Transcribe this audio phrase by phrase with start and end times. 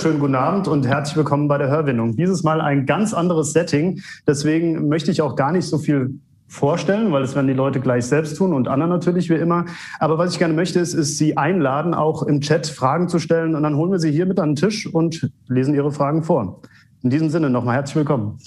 [0.00, 2.16] Schönen guten Abend und herzlich willkommen bei der Hörwindung.
[2.16, 4.00] Dieses Mal ein ganz anderes Setting.
[4.26, 6.14] Deswegen möchte ich auch gar nicht so viel
[6.48, 9.66] vorstellen, weil das werden die Leute gleich selbst tun und Anna natürlich wie immer.
[9.98, 13.54] Aber was ich gerne möchte, ist, ist Sie einladen, auch im Chat Fragen zu stellen
[13.54, 16.62] und dann holen wir Sie hier mit an den Tisch und lesen Ihre Fragen vor.
[17.02, 18.38] In diesem Sinne nochmal herzlich willkommen.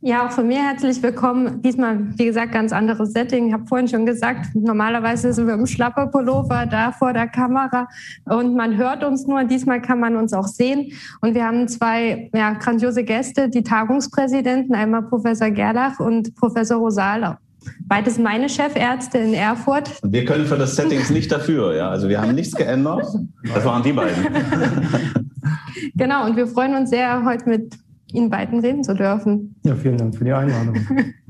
[0.00, 1.60] Ja, auch von mir herzlich willkommen.
[1.60, 3.48] Diesmal, wie gesagt, ganz anderes Setting.
[3.48, 7.88] Ich habe vorhin schon gesagt, normalerweise sind wir im Schlapperpullover da vor der Kamera
[8.24, 9.42] und man hört uns nur.
[9.42, 10.92] Diesmal kann man uns auch sehen.
[11.20, 17.36] Und wir haben zwei ja, grandiose Gäste, die Tagungspräsidenten, einmal Professor Gerlach und Professor Rosal.
[17.80, 19.98] Beides meine Chefärzte in Erfurt.
[20.04, 21.74] Wir können für das Settings nicht dafür.
[21.74, 21.90] Ja?
[21.90, 23.04] Also wir haben nichts geändert.
[23.52, 24.14] Das waren die beiden.
[25.96, 27.76] genau, und wir freuen uns sehr, heute mit
[28.12, 29.56] Ihnen beiden reden zu dürfen.
[29.64, 30.76] Ja, vielen Dank für die Einladung.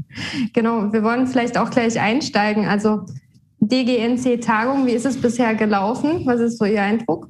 [0.52, 2.66] genau, wir wollen vielleicht auch gleich einsteigen.
[2.66, 3.02] Also
[3.60, 6.22] DGNC-Tagung, wie ist es bisher gelaufen?
[6.24, 7.28] Was ist so Ihr Eindruck?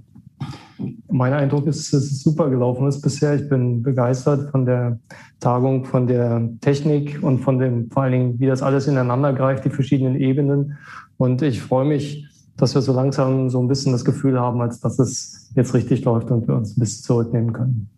[1.11, 3.35] Mein Eindruck ist, dass es super gelaufen ist bisher.
[3.35, 5.01] Ich bin begeistert von der
[5.41, 9.65] Tagung, von der Technik und von dem, vor allen Dingen, wie das alles ineinander greift,
[9.65, 10.77] die verschiedenen Ebenen.
[11.17, 14.81] Und ich freue mich, dass wir so langsam so ein bisschen das Gefühl haben, als
[14.81, 17.89] dass es jetzt richtig läuft und wir uns ein bisschen zurücknehmen können.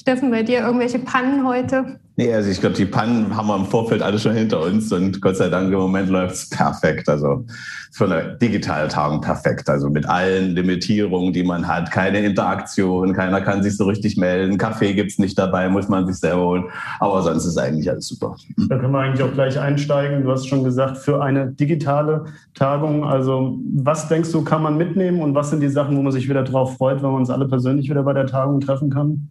[0.00, 1.98] Steffen, bei dir irgendwelche Pannen heute?
[2.16, 5.20] Nee, also ich glaube, die Pannen haben wir im Vorfeld alle schon hinter uns und
[5.20, 7.08] Gott sei Dank im Moment läuft es perfekt.
[7.08, 7.44] Also
[7.92, 9.68] für eine digitale Tagung perfekt.
[9.68, 11.92] Also mit allen Limitierungen, die man hat.
[11.92, 14.58] Keine Interaktion, keiner kann sich so richtig melden.
[14.58, 16.64] Kaffee gibt es nicht dabei, muss man sich selber holen.
[16.98, 18.34] Aber sonst ist eigentlich alles super.
[18.68, 20.24] Da können wir eigentlich auch gleich einsteigen.
[20.24, 23.04] Du hast schon gesagt, für eine digitale Tagung.
[23.04, 26.28] Also was denkst du, kann man mitnehmen und was sind die Sachen, wo man sich
[26.28, 29.28] wieder drauf freut, wenn wir uns alle persönlich wieder bei der Tagung treffen kann?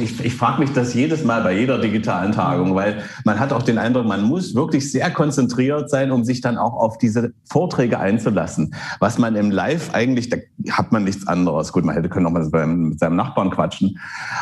[0.00, 3.62] Ich, ich frage mich das jedes Mal bei jeder digitalen Tagung, weil man hat auch
[3.62, 8.00] den Eindruck, man muss wirklich sehr konzentriert sein, um sich dann auch auf diese Vorträge
[8.00, 8.74] einzulassen.
[8.98, 10.38] Was man im Live eigentlich, da
[10.70, 11.72] hat man nichts anderes.
[11.72, 13.98] Gut, man hätte können auch mal mit seinem Nachbarn quatschen.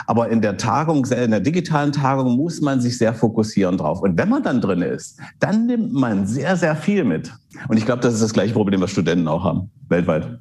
[0.06, 4.00] Aber in der Tagung, in der digitalen Tagung muss man sich sehr fokussieren drauf.
[4.00, 7.32] Und wenn man dann drin ist, dann nimmt man sehr, sehr viel mit.
[7.68, 10.38] Und ich glaube, das ist das gleiche Problem, was Studenten auch haben, weltweit.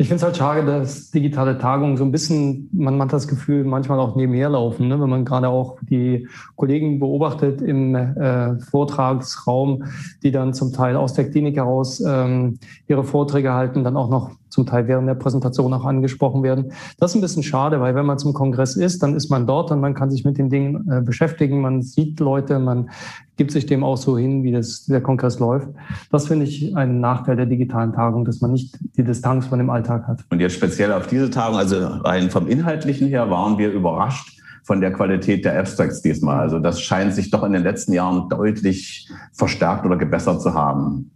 [0.00, 3.64] Ich finde es halt schade, dass digitale Tagungen so ein bisschen, man hat das Gefühl,
[3.64, 5.00] manchmal auch nebenher laufen, ne?
[5.00, 9.86] wenn man gerade auch die Kollegen beobachtet im äh, Vortragsraum,
[10.22, 14.30] die dann zum Teil aus der Klinik heraus ähm, ihre Vorträge halten, dann auch noch
[14.48, 16.72] zum Teil während der Präsentation auch angesprochen werden.
[16.98, 19.70] Das ist ein bisschen schade, weil wenn man zum Kongress ist, dann ist man dort
[19.70, 22.90] und man kann sich mit den Dingen äh, beschäftigen, man sieht Leute, man
[23.36, 25.68] gibt sich dem auch so hin, wie das, der Kongress läuft.
[26.10, 29.70] Das finde ich einen Nachteil der digitalen Tagung, dass man nicht die Distanz von dem
[29.70, 30.24] Alltag hat.
[30.30, 34.82] Und jetzt speziell auf diese Tagung, also rein vom Inhaltlichen her, waren wir überrascht von
[34.82, 36.40] der Qualität der Abstracts diesmal.
[36.40, 41.10] Also das scheint sich doch in den letzten Jahren deutlich verstärkt oder gebessert zu haben.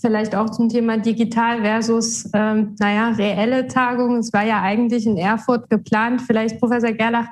[0.00, 4.18] Vielleicht auch zum Thema digital versus, ähm, naja, reelle Tagung.
[4.18, 6.22] Es war ja eigentlich in Erfurt geplant.
[6.22, 7.26] Vielleicht, Professor Gerlach,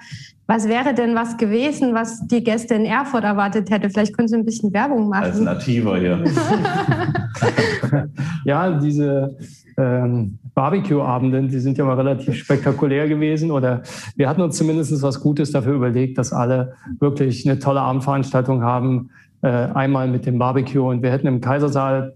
[0.49, 3.89] was wäre denn was gewesen, was die Gäste in Erfurt erwartet hätte?
[3.89, 5.25] Vielleicht können Sie ein bisschen Werbung machen.
[5.25, 6.25] Als Nativer hier.
[8.45, 9.37] ja, diese
[9.77, 13.53] ähm, Barbecue-Abende, die sind ja mal relativ spektakulär gewesen.
[13.53, 13.83] Oder
[14.17, 19.11] wir hatten uns zumindest was Gutes dafür überlegt, dass alle wirklich eine tolle Abendveranstaltung haben.
[19.43, 22.15] Äh, einmal mit dem Barbecue und wir hätten im Kaisersaal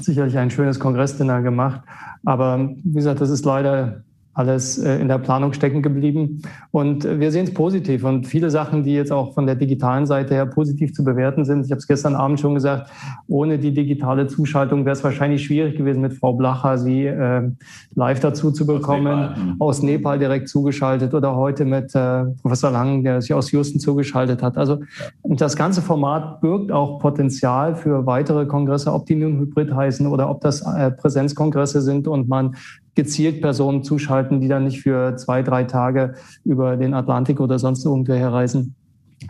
[0.00, 1.82] sicherlich ein schönes Kongressdinner gemacht.
[2.24, 4.02] Aber wie gesagt, das ist leider
[4.36, 6.42] alles äh, in der Planung stecken geblieben.
[6.70, 8.04] Und wir sehen es positiv.
[8.04, 11.64] Und viele Sachen, die jetzt auch von der digitalen Seite her positiv zu bewerten sind.
[11.64, 12.90] Ich habe es gestern Abend schon gesagt,
[13.28, 17.50] ohne die digitale Zuschaltung wäre es wahrscheinlich schwierig gewesen, mit Frau Blacher sie äh,
[17.94, 19.06] live dazu zu bekommen.
[19.06, 19.56] Aus Nepal, mhm.
[19.58, 24.42] aus Nepal direkt zugeschaltet oder heute mit äh, Professor Lang, der sich aus Houston zugeschaltet
[24.42, 24.58] hat.
[24.58, 24.80] Also
[25.24, 30.28] das ganze Format birgt auch Potenzial für weitere Kongresse, ob die nun Hybrid heißen oder
[30.28, 32.54] ob das äh, Präsenzkongresse sind und man
[32.96, 36.14] gezielt Personen zuschalten, die dann nicht für zwei, drei Tage
[36.44, 38.74] über den Atlantik oder sonst irgendwoher reisen.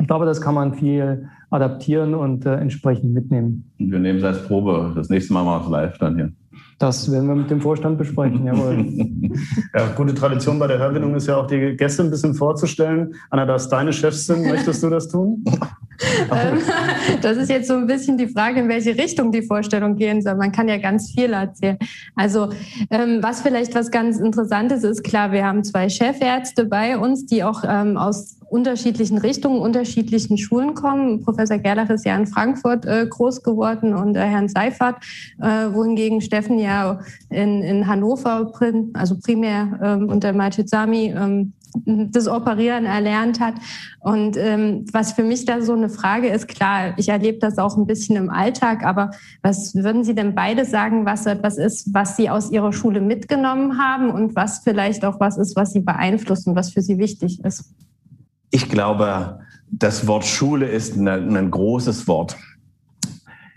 [0.00, 3.70] Ich glaube, das kann man viel adaptieren und äh, entsprechend mitnehmen.
[3.78, 4.92] Wir nehmen es als Probe.
[4.96, 6.32] Das nächste Mal machen wir es live dann hier.
[6.78, 8.84] Das werden wir mit dem Vorstand besprechen, jawohl.
[9.74, 13.14] ja, gute Tradition bei der Hörwindung ist ja auch, die Gäste ein bisschen vorzustellen.
[13.30, 15.44] Anna, da es deine Chefs sind, möchtest du das tun?
[16.28, 16.58] Ähm,
[17.22, 20.34] das ist jetzt so ein bisschen die Frage, in welche Richtung die Vorstellung gehen soll.
[20.34, 21.78] Man kann ja ganz viel erzählen.
[22.16, 22.50] Also
[22.90, 27.44] ähm, was vielleicht was ganz Interessantes ist, klar, wir haben zwei Chefärzte bei uns, die
[27.44, 31.20] auch ähm, aus unterschiedlichen Richtungen, unterschiedlichen Schulen kommen.
[31.22, 34.96] Professor Gerlach ist ja in Frankfurt äh, groß geworden und äh, Herrn Seifert,
[35.40, 38.52] äh, wohingegen Steffen ja in, in Hannover,
[38.94, 41.14] also primär unter Majid Sami,
[41.84, 43.54] das Operieren erlernt hat.
[44.00, 47.76] Und ähm, was für mich da so eine Frage ist, klar, ich erlebe das auch
[47.76, 49.10] ein bisschen im Alltag, aber
[49.42, 53.78] was würden Sie denn beide sagen, was etwas ist, was Sie aus Ihrer Schule mitgenommen
[53.78, 57.74] haben und was vielleicht auch was ist, was Sie beeinflussen, was für Sie wichtig ist?
[58.50, 59.40] Ich glaube,
[59.70, 62.36] das Wort Schule ist ein großes Wort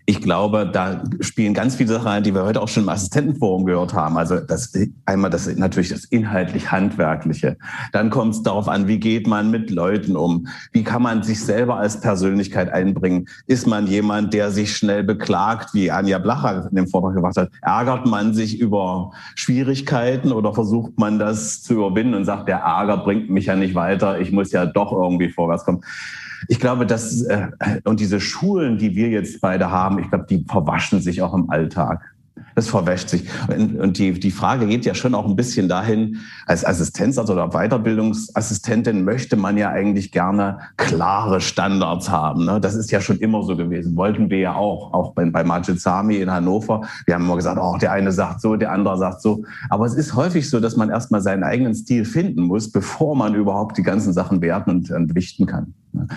[0.09, 3.63] ich glaube, da spielen ganz viele Sachen rein, die wir heute auch schon im Assistentenforum
[3.65, 4.17] gehört haben.
[4.17, 4.73] Also das
[5.05, 7.57] einmal das natürlich das inhaltlich handwerkliche.
[7.91, 10.47] Dann kommt es darauf an, wie geht man mit Leuten um?
[10.71, 13.27] Wie kann man sich selber als Persönlichkeit einbringen?
[13.45, 17.51] Ist man jemand, der sich schnell beklagt, wie Anja Blacher in dem Vortrag gemacht hat?
[17.61, 22.97] Ärgert man sich über Schwierigkeiten oder versucht man das zu überwinden und sagt, der Ärger
[22.97, 25.81] bringt mich ja nicht weiter, ich muss ja doch irgendwie vorwärts kommen?
[26.47, 27.47] Ich glaube, dass, äh,
[27.83, 31.49] und diese Schulen, die wir jetzt beide haben, ich glaube, die verwaschen sich auch im
[31.49, 32.01] Alltag.
[32.55, 33.29] Das verwäscht sich.
[33.47, 39.03] Und die, die Frage geht ja schon auch ein bisschen dahin, als Assistenzarzt oder Weiterbildungsassistentin
[39.03, 42.45] möchte man ja eigentlich gerne klare Standards haben.
[42.45, 42.59] Ne?
[42.59, 43.95] Das ist ja schon immer so gewesen.
[43.95, 46.81] Wollten wir ja auch, auch bei, bei Majid Sami in Hannover.
[47.05, 49.43] Wir haben immer gesagt, oh, der eine sagt so, der andere sagt so.
[49.69, 53.35] Aber es ist häufig so, dass man erstmal seinen eigenen Stil finden muss, bevor man
[53.35, 55.73] überhaupt die ganzen Sachen werten und, und wichten kann.
[55.93, 56.07] Ne?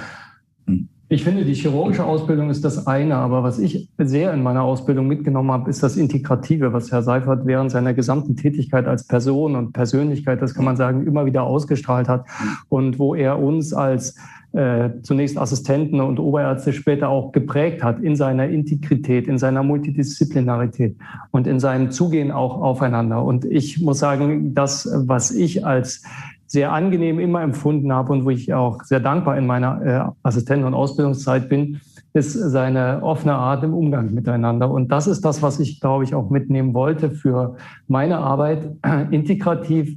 [1.13, 5.09] Ich finde, die chirurgische Ausbildung ist das eine, aber was ich sehr in meiner Ausbildung
[5.09, 9.75] mitgenommen habe, ist das Integrative, was Herr Seifert während seiner gesamten Tätigkeit als Person und
[9.75, 12.25] Persönlichkeit, das kann man sagen, immer wieder ausgestrahlt hat
[12.71, 14.17] und wo er uns als
[14.53, 20.97] äh, zunächst Assistenten und Oberärzte später auch geprägt hat in seiner Integrität, in seiner Multidisziplinarität
[21.31, 23.23] und in seinem Zugehen auch aufeinander.
[23.23, 26.05] Und ich muss sagen, das, was ich als
[26.53, 30.67] sehr angenehm immer empfunden habe und wo ich auch sehr dankbar in meiner äh, Assistenten-
[30.67, 31.81] und Ausbildungszeit bin,
[32.13, 34.71] ist seine offene Art im Umgang miteinander.
[34.71, 37.57] Und das ist das, was ich, glaube ich, auch mitnehmen wollte für
[37.89, 38.71] meine Arbeit.
[39.11, 39.97] Integrativ,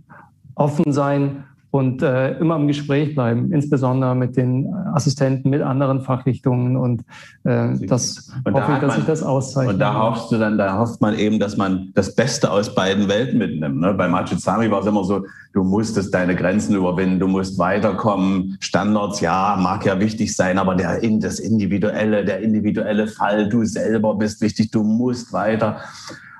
[0.56, 1.44] offen sein
[1.76, 7.02] und äh, immer im Gespräch bleiben, insbesondere mit den Assistenten, mit anderen Fachrichtungen und
[7.44, 9.74] äh, das und hoffe da ich, dass man, sich das auszeichnet.
[9.74, 13.10] Und da hoffst du dann, da hofft man eben, dass man das Beste aus beiden
[13.10, 13.82] Welten mitnimmt.
[13.82, 13.94] Ne?
[13.94, 18.56] Bei Machizami war es immer so, du musstest deine Grenzen überwinden, du musst weiterkommen.
[18.62, 24.16] Standards, ja, mag ja wichtig sein, aber der, das individuelle, der individuelle Fall, du selber
[24.16, 25.82] bist wichtig, du musst weiter.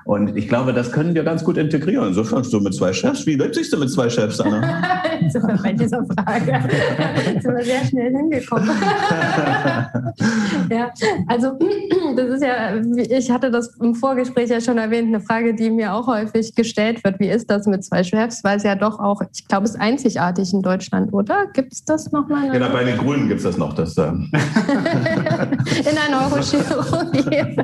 [0.06, 2.14] Und ich glaube, das können wir ganz gut integrieren.
[2.14, 3.26] So mit zwei Chefs.
[3.26, 4.60] Wie lebst du mit zwei Chefs, Anna?
[5.62, 6.60] bei dieser Frage
[7.42, 8.68] sind wir sehr schnell hingekommen.
[10.70, 10.92] ja,
[11.26, 11.58] also
[12.16, 15.92] das ist ja, ich hatte das im Vorgespräch ja schon erwähnt, eine Frage, die mir
[15.92, 17.18] auch häufig gestellt wird.
[17.18, 18.44] Wie ist das mit zwei Chefs?
[18.44, 21.46] Weil es ja doch auch, ich glaube, es ist einzigartig in Deutschland, oder?
[21.52, 22.50] Gibt es das nochmal?
[22.50, 23.74] Genau, bei den Grünen gibt es das noch.
[23.74, 24.30] Das, ähm
[25.78, 27.56] in der Neurochirurgie.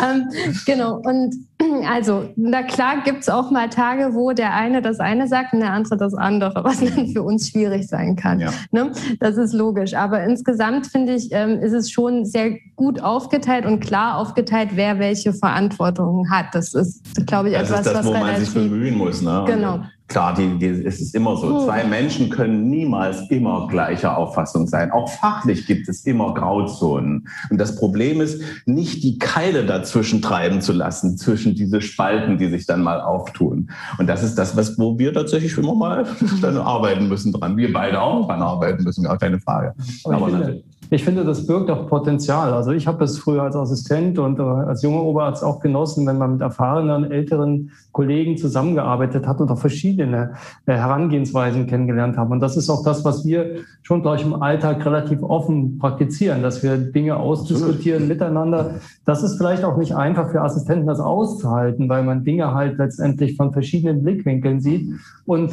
[0.00, 0.28] ähm,
[0.64, 1.00] genau.
[1.04, 1.47] Und
[1.88, 5.60] also, na klar gibt es auch mal Tage, wo der eine das eine sagt und
[5.60, 8.40] der andere das andere, was dann für uns schwierig sein kann.
[8.40, 8.50] Ja.
[8.70, 8.92] Ne?
[9.20, 9.94] Das ist logisch.
[9.94, 14.98] Aber insgesamt finde ich, ähm, ist es schon sehr gut aufgeteilt und klar aufgeteilt, wer
[14.98, 16.46] welche Verantwortung hat.
[16.52, 19.22] Das ist, glaube ich, das etwas, ist das, was wo man sich bemühen muss.
[19.22, 19.44] Ne?
[19.46, 19.80] Genau.
[20.08, 21.66] Klar, die, die, es ist immer so.
[21.66, 24.90] Zwei Menschen können niemals immer gleicher Auffassung sein.
[24.90, 27.28] Auch fachlich gibt es immer Grauzonen.
[27.50, 32.48] Und das Problem ist, nicht die Keile dazwischen treiben zu lassen, zwischen diese Spalten, die
[32.48, 33.70] sich dann mal auftun.
[33.98, 36.06] Und das ist das, was, wo wir tatsächlich immer mal
[36.40, 37.58] dann arbeiten müssen dran.
[37.58, 39.74] Wir beide auch dran arbeiten müssen, gar keine Frage.
[40.04, 40.64] Aber, Aber natürlich.
[40.90, 42.54] Ich finde, das birgt auch Potenzial.
[42.54, 46.16] Also ich habe es früher als Assistent und äh, als junger Oberarzt auch genossen, wenn
[46.16, 50.32] man mit erfahrenen, älteren Kollegen zusammengearbeitet hat und auch verschiedene
[50.64, 52.32] äh, Herangehensweisen kennengelernt haben.
[52.32, 56.42] Und das ist auch das, was wir schon, glaube ich, im Alltag relativ offen praktizieren,
[56.42, 58.76] dass wir Dinge ausdiskutieren miteinander.
[59.04, 63.36] Das ist vielleicht auch nicht einfach für Assistenten, das auszuhalten, weil man Dinge halt letztendlich
[63.36, 64.88] von verschiedenen Blickwinkeln sieht.
[65.26, 65.52] Und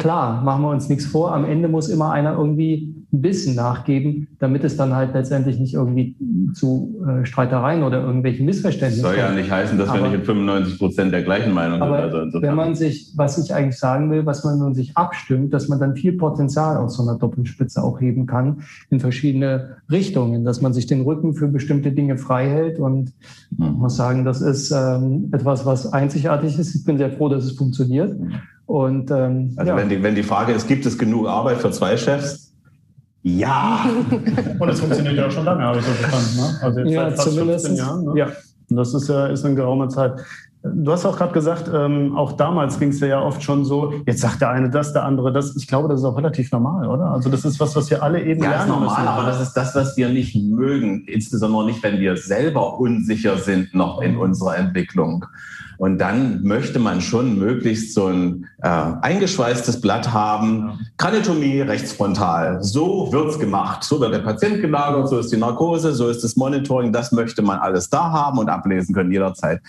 [0.00, 4.28] klar, machen wir uns nichts vor, am Ende muss immer einer irgendwie ein bisschen nachgeben,
[4.38, 6.16] damit es dann halt letztendlich nicht irgendwie
[6.54, 9.16] zu äh, Streitereien oder irgendwelchen Missverständnissen kommt.
[9.16, 12.10] Soll ja nicht heißen, dass aber, wir nicht in 95 Prozent der gleichen Meinung aber
[12.10, 12.20] sind.
[12.20, 15.68] Also wenn man sich, was ich eigentlich sagen will, was man nun sich abstimmt, dass
[15.68, 20.62] man dann viel Potenzial aus so einer Doppelspitze auch heben kann in verschiedene Richtungen, dass
[20.62, 23.12] man sich den Rücken für bestimmte Dinge frei hält und
[23.50, 23.66] mhm.
[23.66, 26.74] ich muss sagen, das ist ähm, etwas, was einzigartig ist.
[26.74, 28.16] Ich bin sehr froh, dass es funktioniert.
[28.70, 29.76] Und, ähm, also ja.
[29.76, 32.54] wenn, die, wenn die Frage ist, gibt es genug Arbeit für zwei Chefs?
[33.22, 33.84] Ja.
[34.60, 36.36] Und es funktioniert ja auch schon lange, habe ich so verstanden.
[36.36, 36.58] Ne?
[36.62, 38.04] Also jetzt ja, seit fast 15 Jahren.
[38.04, 38.12] Ne?
[38.16, 38.26] Ja.
[38.70, 40.12] Und das ist ja ist eine geraume Zeit.
[40.62, 44.20] Du hast auch gerade gesagt, ähm, auch damals ging es ja oft schon so, jetzt
[44.20, 45.56] sagt der eine das, der andere das.
[45.56, 47.06] Ich glaube, das ist auch relativ normal, oder?
[47.06, 49.08] Also das ist was, was wir alle eben ja, lernen ist normal, müssen.
[49.08, 53.74] aber das ist das, was wir nicht mögen, insbesondere nicht, wenn wir selber unsicher sind
[53.74, 55.24] noch in unserer Entwicklung.
[55.80, 60.78] Und dann möchte man schon möglichst so ein äh, eingeschweißtes Blatt haben.
[60.98, 62.62] Kraniotomie rechtsfrontal.
[62.62, 63.82] So wird's gemacht.
[63.82, 66.92] So wird der Patient gelagert, so ist die Narkose, so ist das Monitoring.
[66.92, 69.62] Das möchte man alles da haben und ablesen können jederzeit.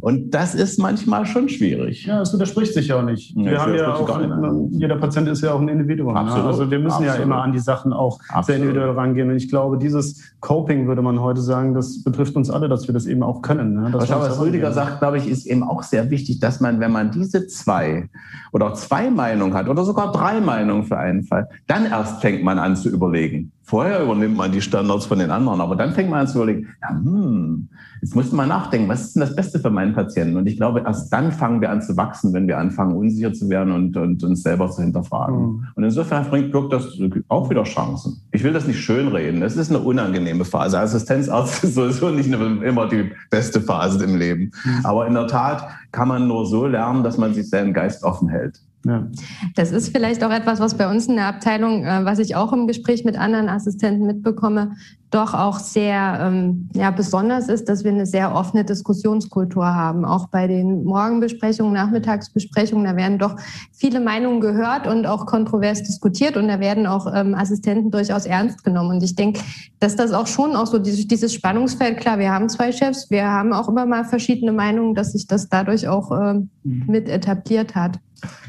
[0.00, 2.04] Und das ist manchmal schon schwierig.
[2.04, 3.34] Ja, es widerspricht sich ja auch nicht.
[3.36, 6.14] Wir haben ja auch, nicht, jeder Patient ist ja auch ein Individuum.
[6.14, 6.32] Ne?
[6.32, 7.16] Also wir müssen Absolut.
[7.16, 8.46] ja immer an die Sachen auch Absolut.
[8.46, 9.30] sehr individuell rangehen.
[9.30, 12.92] Und ich glaube, dieses Coping, würde man heute sagen, das betrifft uns alle, dass wir
[12.92, 13.74] das eben auch können.
[13.74, 13.90] Ne?
[13.92, 17.10] was, was Rüdiger sagt, glaube ich, ist eben auch sehr wichtig, dass man, wenn man
[17.10, 18.08] diese zwei
[18.52, 22.58] oder zwei Meinungen hat oder sogar drei Meinungen für einen Fall, dann erst fängt man
[22.58, 23.52] an zu überlegen.
[23.66, 26.68] Vorher übernimmt man die Standards von den anderen, aber dann fängt man an zu überlegen,
[26.82, 27.68] ja, hm,
[28.02, 30.36] jetzt musst du mal nachdenken, was ist denn das Beste für meinen Patienten?
[30.36, 33.48] Und ich glaube, erst dann fangen wir an zu wachsen, wenn wir anfangen, unsicher zu
[33.48, 35.38] werden und, und uns selber zu hinterfragen.
[35.38, 35.66] Mhm.
[35.76, 36.88] Und insofern bringt Glück das
[37.28, 38.20] auch wieder Chancen.
[38.32, 39.40] Ich will das nicht schönreden.
[39.40, 40.78] Es ist eine unangenehme Phase.
[40.78, 44.52] Assistenzarzt ist sowieso nicht immer die beste Phase im Leben.
[44.62, 44.84] Mhm.
[44.84, 45.43] Aber in der Tat
[45.92, 48.60] kann man nur so lernen, dass man sich seinen Geist offen hält.
[48.84, 49.06] Ja.
[49.54, 52.52] Das ist vielleicht auch etwas, was bei uns in der Abteilung, äh, was ich auch
[52.52, 54.72] im Gespräch mit anderen Assistenten mitbekomme,
[55.14, 60.04] doch auch sehr ähm, ja, besonders ist, dass wir eine sehr offene Diskussionskultur haben.
[60.04, 63.36] Auch bei den Morgenbesprechungen, Nachmittagsbesprechungen, da werden doch
[63.72, 68.64] viele Meinungen gehört und auch kontrovers diskutiert und da werden auch ähm, Assistenten durchaus ernst
[68.64, 68.96] genommen.
[68.96, 69.40] Und ich denke,
[69.78, 73.30] dass das auch schon auch so dieses, dieses Spannungsfeld, klar, wir haben zwei Chefs, wir
[73.30, 78.00] haben auch immer mal verschiedene Meinungen, dass sich das dadurch auch ähm, mit etabliert hat.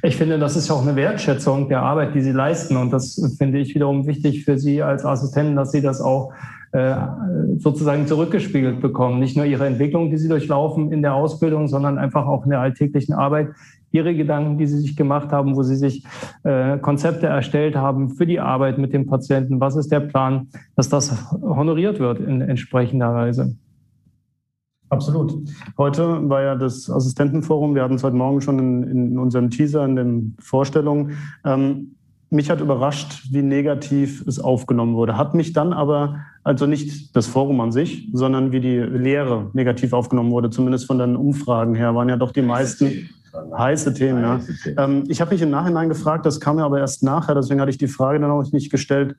[0.01, 2.77] Ich finde, das ist auch eine Wertschätzung der Arbeit, die Sie leisten.
[2.77, 6.31] Und das finde ich wiederum wichtig für Sie als Assistenten, dass Sie das auch
[7.57, 9.19] sozusagen zurückgespiegelt bekommen.
[9.19, 12.59] Nicht nur Ihre Entwicklung, die Sie durchlaufen in der Ausbildung, sondern einfach auch in der
[12.59, 13.49] alltäglichen Arbeit.
[13.91, 16.05] Ihre Gedanken, die Sie sich gemacht haben, wo Sie sich
[16.43, 19.61] äh, Konzepte erstellt haben für die Arbeit mit dem Patienten.
[19.61, 23.55] Was ist der Plan, dass das honoriert wird in entsprechender Weise?
[24.89, 25.33] Absolut.
[25.77, 29.83] Heute war ja das Assistentenforum, wir hatten es heute Morgen schon in, in unserem Teaser,
[29.85, 31.17] in den Vorstellungen.
[31.43, 31.95] Ähm,
[32.29, 35.17] mich hat überrascht, wie negativ es aufgenommen wurde.
[35.17, 39.93] Hat mich dann aber, also nicht das Forum an sich, sondern wie die Lehre negativ
[39.93, 43.09] aufgenommen wurde, zumindest von den Umfragen her, waren ja doch die meisten
[43.57, 44.21] heiße Themen.
[44.21, 44.39] Ja.
[44.77, 47.71] Ähm, ich habe mich im Nachhinein gefragt, das kam mir aber erst nachher, deswegen hatte
[47.71, 49.15] ich die Frage dann auch nicht gestellt,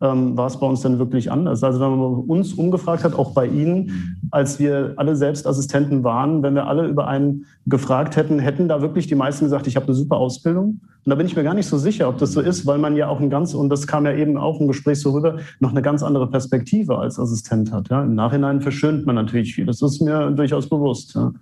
[0.00, 1.62] ähm, war es bei uns dann wirklich anders.
[1.62, 6.42] Also wenn man uns umgefragt hat, auch bei Ihnen, als wir alle selbst Assistenten waren,
[6.42, 9.86] wenn wir alle über einen gefragt hätten, hätten da wirklich die meisten gesagt, ich habe
[9.86, 10.80] eine super Ausbildung.
[11.04, 12.96] Und da bin ich mir gar nicht so sicher, ob das so ist, weil man
[12.96, 15.70] ja auch ein ganz, und das kam ja eben auch im Gespräch so rüber, noch
[15.70, 17.88] eine ganz andere Perspektive als Assistent hat.
[17.88, 18.02] Ja.
[18.02, 19.66] Im Nachhinein verschönt man natürlich viel.
[19.66, 21.14] Das ist mir durchaus bewusst.
[21.14, 21.32] Ja.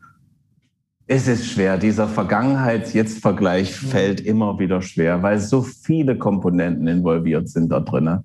[1.10, 1.78] Es ist schwer.
[1.78, 8.24] Dieser Vergangenheits-Jetzt-Vergleich fällt immer wieder schwer, weil so viele Komponenten involviert sind da drinnen.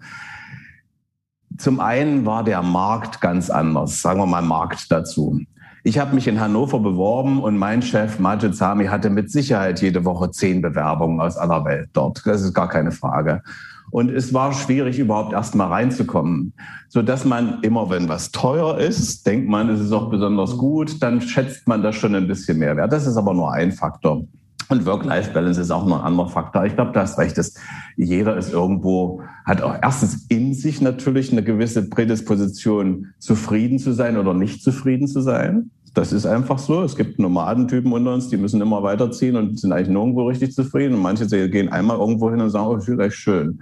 [1.58, 5.40] Zum einen war der Markt ganz anders, sagen wir mal Markt dazu.
[5.86, 10.04] Ich habe mich in Hannover beworben und mein Chef Majid Sami hatte mit Sicherheit jede
[10.04, 12.22] Woche zehn Bewerbungen aus aller Welt dort.
[12.26, 13.44] Das ist gar keine Frage.
[13.94, 16.54] Und es war schwierig, überhaupt erst mal reinzukommen.
[16.90, 21.04] So dass man immer, wenn was teuer ist, denkt man, es ist auch besonders gut,
[21.04, 22.92] dann schätzt man das schon ein bisschen mehr wert.
[22.92, 24.24] Das ist aber nur ein Faktor.
[24.70, 26.66] Und Work-Life-Balance ist auch noch ein anderer Faktor.
[26.66, 27.54] Ich glaube, da hast recht, dass
[27.96, 34.18] jeder ist irgendwo, hat auch erstens in sich natürlich eine gewisse Prädisposition, zufrieden zu sein
[34.18, 35.70] oder nicht zufrieden zu sein.
[35.94, 36.82] Das ist einfach so.
[36.82, 40.96] Es gibt Nomadentypen unter uns, die müssen immer weiterziehen und sind eigentlich nirgendwo richtig zufrieden.
[40.96, 43.62] Und manche gehen einmal irgendwo hin und sagen, oh, euch schön.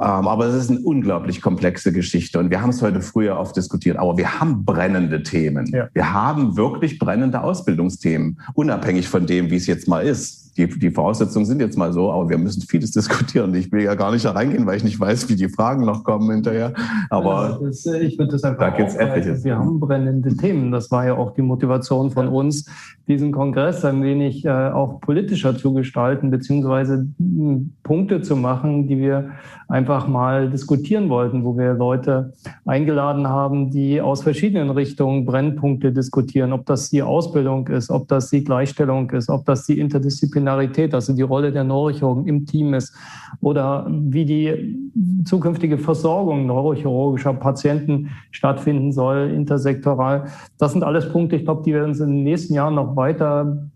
[0.00, 2.38] Ähm, aber es ist eine unglaublich komplexe Geschichte.
[2.38, 3.98] Und wir haben es heute früher oft diskutiert.
[3.98, 5.66] Aber wir haben brennende Themen.
[5.66, 5.88] Ja.
[5.92, 10.90] Wir haben wirklich brennende Ausbildungsthemen, unabhängig von dem, wie es jetzt mal ist die, die
[10.90, 13.54] Voraussetzungen sind jetzt mal so, aber wir müssen vieles diskutieren.
[13.54, 16.04] Ich will ja gar nicht da reingehen, weil ich nicht weiß, wie die Fragen noch
[16.04, 16.72] kommen hinterher.
[17.10, 19.44] Aber ja, das, äh, ich würde das einfach da gibt's etliches.
[19.44, 20.72] Wir haben brennende Themen.
[20.72, 22.68] Das war ja auch die Motivation von uns,
[23.08, 28.98] diesen Kongress ein wenig äh, auch politischer zu gestalten, beziehungsweise hm, Punkte zu machen, die
[28.98, 29.30] wir
[29.68, 32.32] einfach mal diskutieren wollten, wo wir Leute
[32.64, 38.30] eingeladen haben, die aus verschiedenen Richtungen Brennpunkte diskutieren, ob das die Ausbildung ist, ob das
[38.30, 42.94] die Gleichstellung ist, ob das die Interdisziplinarität, also die Rolle der Neurochirurgen im Team ist
[43.40, 44.78] oder wie die
[45.24, 50.26] zukünftige Versorgung neurochirurgischer Patienten stattfinden soll, intersektoral.
[50.58, 53.68] Das sind alles Punkte, ich glaube, die werden uns in den nächsten Jahren noch weiter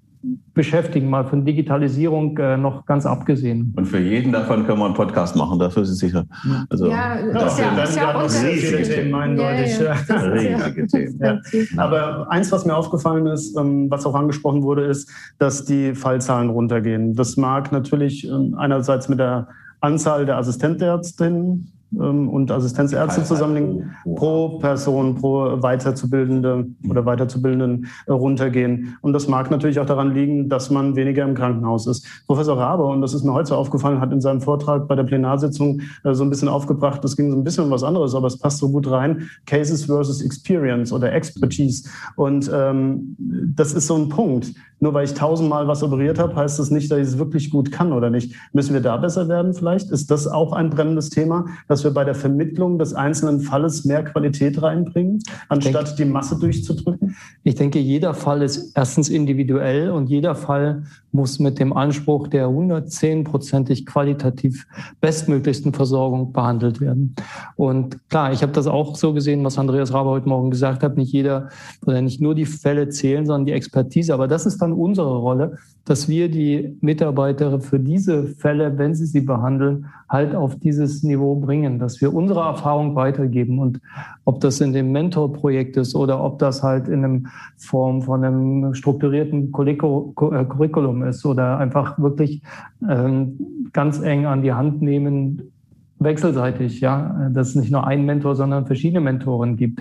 [0.52, 3.72] beschäftigen, mal von Digitalisierung äh, noch ganz abgesehen.
[3.76, 6.26] Und für jeden davon können wir einen Podcast machen, dafür ist es sicher.
[6.68, 9.80] Also, ja, das ja, ist ja, auch riesige Themen, eindeutig.
[9.80, 10.20] Ja, ja.
[10.20, 11.20] Riesige Themen.
[11.20, 11.82] Ja.
[11.82, 16.50] Aber eins, was mir aufgefallen ist, ähm, was auch angesprochen wurde, ist, dass die Fallzahlen
[16.50, 17.14] runtergehen.
[17.14, 19.48] Das mag natürlich ähm, einerseits mit der
[19.80, 28.96] Anzahl der Assistentärztinnen und Assistenzärzte zusammenlegen, pro Person, pro Weiterzubildende oder Weiterzubildenden runtergehen.
[29.00, 32.06] Und das mag natürlich auch daran liegen, dass man weniger im Krankenhaus ist.
[32.26, 35.04] Professor Rabe, und das ist mir heute so aufgefallen, hat in seinem Vortrag bei der
[35.04, 38.28] Plenarsitzung äh, so ein bisschen aufgebracht, das ging so ein bisschen um was anderes, aber
[38.28, 41.88] es passt so gut rein, Cases versus Experience oder Expertise.
[42.16, 44.52] Und ähm, das ist so ein Punkt.
[44.80, 47.70] Nur weil ich tausendmal was operiert habe, heißt das nicht, dass ich es wirklich gut
[47.70, 48.34] kann oder nicht.
[48.52, 49.90] Müssen wir da besser werden vielleicht?
[49.90, 54.02] Ist das auch ein brennendes Thema, dass wir bei der Vermittlung des einzelnen Falles mehr
[54.04, 57.16] Qualität reinbringen, anstatt denke, die Masse durchzudrücken?
[57.44, 62.48] Ich denke, jeder Fall ist erstens individuell und jeder Fall muss mit dem Anspruch der
[62.48, 64.66] 110-prozentig qualitativ
[65.00, 67.14] bestmöglichsten Versorgung behandelt werden.
[67.56, 70.96] Und klar, ich habe das auch so gesehen, was Andreas Raber heute Morgen gesagt hat.
[70.96, 71.48] Nicht jeder
[71.84, 74.14] oder nicht nur die Fälle zählen, sondern die Expertise.
[74.14, 79.06] Aber das ist dann unsere Rolle, dass wir die Mitarbeiter für diese Fälle, wenn sie
[79.06, 83.58] sie behandeln, halt auf dieses Niveau bringen, dass wir unsere Erfahrung weitergeben.
[83.58, 83.80] Und
[84.24, 87.20] ob das in dem Mentorprojekt ist oder ob das halt in einer
[87.56, 92.42] Form von einem strukturierten äh, Curriculum ist oder einfach wirklich
[92.88, 93.38] ähm,
[93.72, 95.52] ganz eng an die Hand nehmen,
[96.00, 99.80] wechselseitig, ja, dass es nicht nur einen Mentor, sondern verschiedene Mentoren gibt.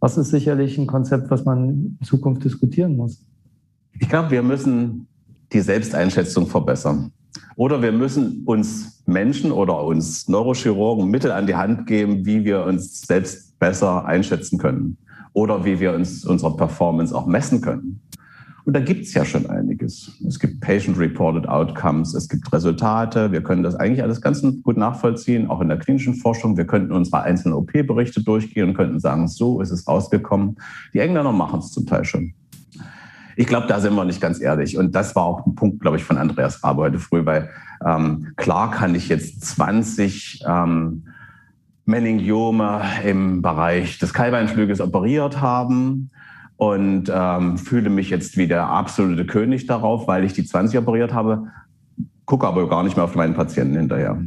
[0.00, 3.24] Das ist sicherlich ein Konzept, was man in Zukunft diskutieren muss.
[4.00, 5.06] Ich glaube, wir müssen
[5.52, 7.12] die Selbsteinschätzung verbessern.
[7.56, 12.64] Oder wir müssen uns Menschen oder uns Neurochirurgen Mittel an die Hand geben, wie wir
[12.64, 14.96] uns selbst besser einschätzen können.
[15.34, 18.00] Oder wie wir uns unsere Performance auch messen können.
[18.64, 20.18] Und da gibt es ja schon einiges.
[20.26, 23.32] Es gibt Patient-Reported Outcomes, es gibt Resultate.
[23.32, 26.56] Wir können das eigentlich alles ganz gut nachvollziehen, auch in der klinischen Forschung.
[26.56, 30.56] Wir könnten unsere einzelnen OP-Berichte durchgehen und könnten sagen, so ist es rausgekommen.
[30.94, 32.32] Die Engländer machen es zum Teil schon.
[33.40, 34.76] Ich glaube, da sind wir nicht ganz ehrlich.
[34.76, 37.48] Und das war auch ein Punkt, glaube ich, von Andreas Rabe heute früh, weil
[37.82, 41.04] ähm, klar kann ich jetzt 20 ähm,
[41.86, 46.10] Meningiome im Bereich des Keilbeinflügels operiert haben
[46.58, 51.14] und ähm, fühle mich jetzt wie der absolute König darauf, weil ich die 20 operiert
[51.14, 51.46] habe,
[52.26, 54.22] gucke aber gar nicht mehr auf meinen Patienten hinterher.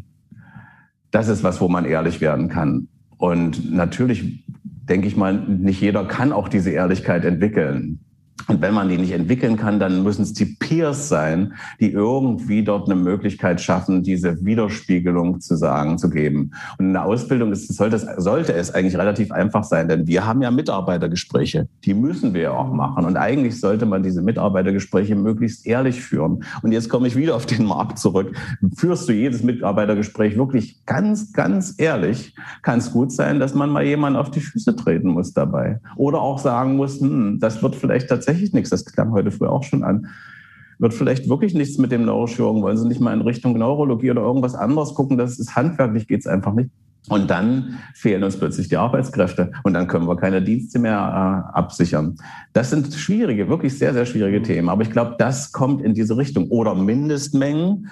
[1.12, 2.88] Das ist was, wo man ehrlich werden kann.
[3.18, 8.00] Und natürlich denke ich mal, nicht jeder kann auch diese Ehrlichkeit entwickeln.
[8.48, 12.64] Und wenn man die nicht entwickeln kann, dann müssen es die Peers sein, die irgendwie
[12.64, 16.52] dort eine Möglichkeit schaffen, diese Widerspiegelung zu sagen, zu geben.
[16.78, 20.26] Und in der Ausbildung ist, sollte, es, sollte es eigentlich relativ einfach sein, denn wir
[20.26, 21.70] haben ja Mitarbeitergespräche.
[21.86, 23.06] Die müssen wir ja auch machen.
[23.06, 26.44] Und eigentlich sollte man diese Mitarbeitergespräche möglichst ehrlich führen.
[26.62, 28.36] Und jetzt komme ich wieder auf den Markt zurück.
[28.76, 33.86] Führst du jedes Mitarbeitergespräch wirklich ganz, ganz ehrlich, kann es gut sein, dass man mal
[33.86, 35.80] jemanden auf die Füße treten muss dabei.
[35.96, 38.70] Oder auch sagen muss, hm, das wird vielleicht tatsächlich tatsächlich nichts.
[38.70, 40.08] Das klang heute früh auch schon an.
[40.80, 42.62] Wird vielleicht wirklich nichts mit dem Neurochirurgen.
[42.62, 45.18] Wollen Sie nicht mal in Richtung Neurologie oder irgendwas anderes gucken?
[45.18, 46.70] Das ist handwerklich, geht es einfach nicht.
[47.10, 50.94] Und dann fehlen uns plötzlich die Arbeitskräfte und dann können wir keine Dienste mehr
[51.54, 52.16] äh, absichern.
[52.54, 54.70] Das sind schwierige, wirklich sehr, sehr schwierige Themen.
[54.70, 56.48] Aber ich glaube, das kommt in diese Richtung.
[56.48, 57.90] Oder Mindestmengen.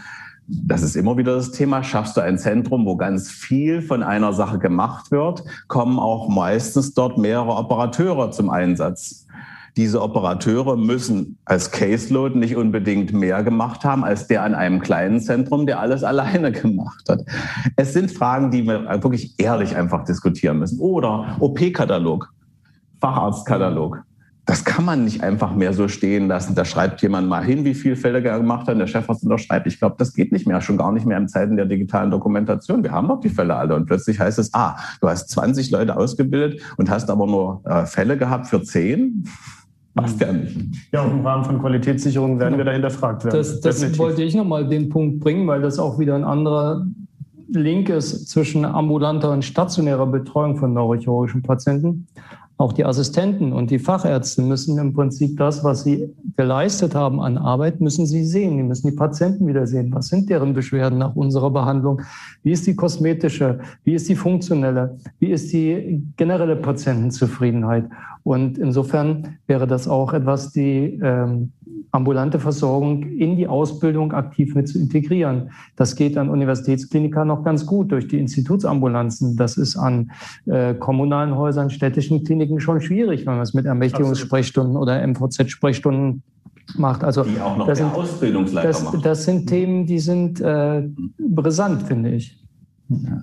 [0.48, 1.84] Das ist immer wieder das Thema.
[1.84, 6.94] Schaffst du ein Zentrum, wo ganz viel von einer Sache gemacht wird, kommen auch meistens
[6.94, 9.28] dort mehrere Operateure zum Einsatz.
[9.78, 15.22] Diese Operateure müssen als Caseload nicht unbedingt mehr gemacht haben als der an einem kleinen
[15.22, 17.22] Zentrum, der alles alleine gemacht hat.
[17.78, 20.80] Es sind Fragen, die wir wirklich ehrlich einfach diskutieren müssen.
[20.80, 22.32] Oder OP-Katalog,
[23.00, 24.04] Facharztkatalog.
[24.46, 26.56] Das kann man nicht einfach mehr so stehen lassen.
[26.56, 29.68] Da schreibt jemand mal hin, wie viele Fälle er gemacht hat, und der Chefarzt unterschreibt.
[29.68, 32.84] Ich glaube, das geht nicht mehr, schon gar nicht mehr in Zeiten der digitalen Dokumentation.
[32.84, 35.96] Wir haben doch die Fälle alle und plötzlich heißt es, ah, du hast 20 Leute
[35.96, 39.26] ausgebildet und hast aber nur äh, Fälle gehabt für 10.
[39.94, 40.58] Passt ja nicht.
[40.92, 42.60] Ja, auch im Rahmen von Qualitätssicherung werden genau.
[42.60, 43.38] wir da hinterfragt werden.
[43.38, 46.86] Das, das wollte ich nochmal den Punkt bringen, weil das auch wieder ein anderer
[47.50, 52.08] Link ist zwischen ambulanter und stationärer Betreuung von neurochirurgischen Patienten.
[52.62, 57.40] Auch die Assistenten und die Fachärzte müssen im Prinzip das, was sie geleistet haben an
[57.40, 58.56] Arbeit, müssen sie sehen.
[58.56, 59.92] Die müssen die Patienten wieder sehen.
[59.94, 62.04] Was sind deren Beschwerden nach unserer Behandlung?
[62.44, 63.60] Wie ist die kosmetische?
[63.84, 65.00] Wie ist die funktionelle?
[65.18, 67.86] Wie ist die generelle Patientenzufriedenheit?
[68.24, 71.52] Und insofern wäre das auch etwas, die ähm,
[71.92, 75.52] ambulante Versorgung in die Ausbildung aktiv mit zu integrieren.
[75.76, 79.36] Das geht an Universitätsklinikern noch ganz gut durch die Institutsambulanzen.
[79.36, 80.12] Das ist an
[80.46, 86.24] äh, kommunalen Häusern, städtischen Kliniken schon schwierig, wenn man es mit Ermächtigungssprechstunden oder MVZ-Sprechstunden
[86.78, 87.04] macht.
[87.04, 89.06] Also die auch noch das der sind, Ausbildungsleiter das, macht.
[89.06, 92.41] Das sind Themen, die sind äh, brisant, finde ich.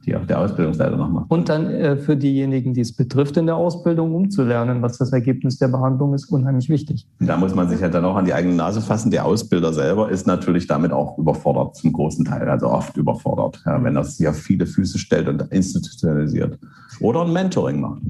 [0.05, 1.31] Die auch der Ausbildungsleiter noch macht.
[1.31, 5.59] Und dann äh, für diejenigen, die es betrifft, in der Ausbildung umzulernen, was das Ergebnis
[5.59, 7.07] der Behandlung ist, unheimlich wichtig.
[7.21, 9.11] Da muss man sich ja dann auch an die eigene Nase fassen.
[9.11, 13.83] Der Ausbilder selber ist natürlich damit auch überfordert, zum großen Teil, also oft überfordert, ja,
[13.83, 16.59] wenn er sich auf viele Füße stellt und institutionalisiert.
[17.01, 18.01] Oder ein Mentoring macht.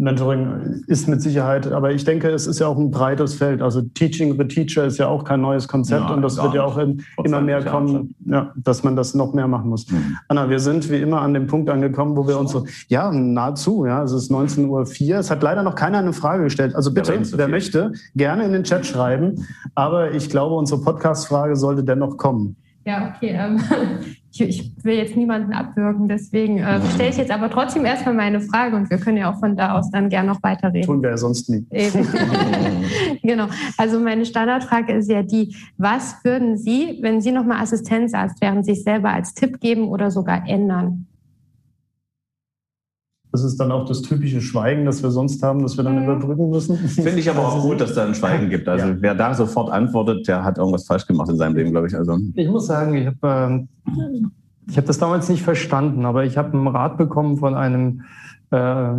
[0.00, 3.60] Mentoring ist mit Sicherheit, aber ich denke, es ist ja auch ein breites Feld.
[3.60, 6.64] Also Teaching the Teacher ist ja auch kein neues Konzept Ja, und das wird ja
[6.64, 9.90] auch in, immer 20 mehr kommen, ja, dass man das noch mehr machen muss.
[9.90, 10.16] Mhm.
[10.28, 13.84] Anna, wir sind wie immer an dem Punkt angekommen, wo wir uns so, ja, nahezu,
[13.86, 14.66] ja, es ist 19.04
[15.12, 15.18] Uhr.
[15.18, 16.74] Es hat leider noch keiner eine Frage gestellt.
[16.74, 19.46] Also bitte, zu wer möchte, gerne in den Chat schreiben.
[19.74, 22.56] Aber ich glaube, unsere Podcast-Frage sollte dennoch kommen.
[22.84, 23.36] Ja, okay.
[23.38, 23.60] Ähm,
[24.32, 28.40] ich, ich will jetzt niemanden abwürgen, deswegen ähm, stelle ich jetzt aber trotzdem erstmal meine
[28.40, 30.86] Frage und wir können ja auch von da aus dann gerne noch weiterreden.
[30.86, 31.66] Tun wir ja sonst nie.
[31.70, 32.06] Eben.
[33.22, 33.48] genau.
[33.76, 38.84] Also meine Standardfrage ist ja die, was würden Sie, wenn Sie nochmal Assistenzarzt wären, sich
[38.84, 41.06] selber als Tipp geben oder sogar ändern?
[43.32, 46.04] Das ist dann auch das typische Schweigen, das wir sonst haben, das wir dann Mhm.
[46.04, 46.76] überbrücken müssen.
[46.88, 48.68] Finde ich aber auch gut, dass da ein Schweigen gibt.
[48.68, 48.96] Also Ja.
[48.98, 51.94] wer da sofort antwortet, der hat irgendwas falsch gemacht in seinem Leben, glaube ich.
[51.94, 54.30] Also Ich muss sagen, ich habe ähm,
[54.68, 58.02] ich hab das damals nicht verstanden, aber ich habe einen Rat bekommen von einem
[58.50, 58.92] äh,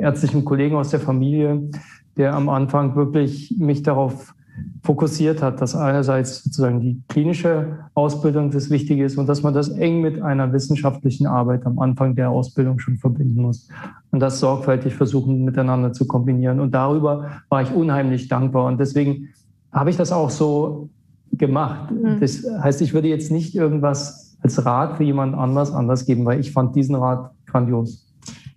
[0.00, 1.70] ärztlichen Kollegen aus der Familie,
[2.18, 4.34] der am Anfang wirklich mich darauf
[4.82, 9.68] fokussiert hat, dass einerseits sozusagen die klinische Ausbildung das Wichtige ist und dass man das
[9.68, 13.68] eng mit einer wissenschaftlichen Arbeit am Anfang der Ausbildung schon verbinden muss
[14.10, 16.60] und das sorgfältig versuchen miteinander zu kombinieren.
[16.60, 19.28] Und darüber war ich unheimlich dankbar und deswegen
[19.72, 20.88] habe ich das auch so
[21.32, 21.90] gemacht.
[21.90, 22.20] Mhm.
[22.20, 26.40] Das heißt, ich würde jetzt nicht irgendwas als Rat für jemand anders anders geben, weil
[26.40, 28.11] ich fand diesen Rat grandios.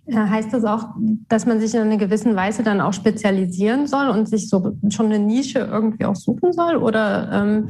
[0.06, 0.88] Äh, Heißt das auch,
[1.28, 5.06] dass man sich in einer gewissen Weise dann auch spezialisieren soll und sich so schon
[5.06, 6.76] eine Nische irgendwie auch suchen soll?
[6.76, 7.68] Oder ähm,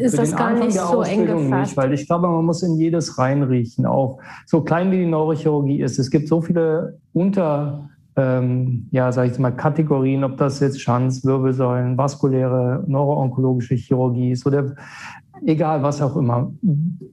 [0.00, 1.70] ist das gar Anfang nicht so eng gefasst?
[1.70, 3.86] Nicht, weil ich glaube, man muss in jedes reinriechen.
[3.86, 5.98] Auch so klein wie die Neurochirurgie ist.
[5.98, 11.24] Es gibt so viele Unter, ähm, ja, sage ich mal, Kategorien, ob das jetzt Schanz,
[11.24, 14.74] Wirbelsäulen, vaskuläre, neuroonkologische Chirurgie ist oder
[15.46, 16.52] egal was auch immer.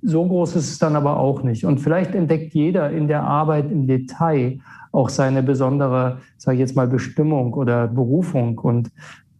[0.01, 1.65] So groß ist es dann aber auch nicht.
[1.65, 4.59] Und vielleicht entdeckt jeder in der Arbeit im Detail
[4.91, 8.91] auch seine besondere, sage ich jetzt mal, Bestimmung oder Berufung und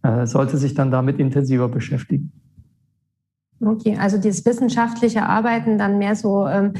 [0.02, 2.32] äh, sollte sich dann damit intensiver beschäftigen.
[3.62, 6.72] Okay, also dieses wissenschaftliche Arbeiten dann mehr so, ähm,